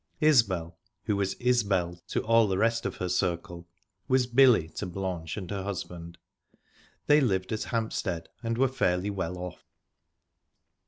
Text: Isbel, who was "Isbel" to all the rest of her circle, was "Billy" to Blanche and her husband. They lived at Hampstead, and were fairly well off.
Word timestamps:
Isbel, 0.19 0.79
who 1.03 1.15
was 1.15 1.35
"Isbel" 1.35 2.01
to 2.07 2.23
all 2.23 2.47
the 2.47 2.57
rest 2.57 2.87
of 2.87 2.95
her 2.95 3.07
circle, 3.07 3.67
was 4.07 4.25
"Billy" 4.25 4.67
to 4.69 4.87
Blanche 4.87 5.37
and 5.37 5.51
her 5.51 5.61
husband. 5.61 6.17
They 7.05 7.21
lived 7.21 7.51
at 7.51 7.65
Hampstead, 7.65 8.27
and 8.41 8.57
were 8.57 8.67
fairly 8.67 9.11
well 9.11 9.37
off. 9.37 9.63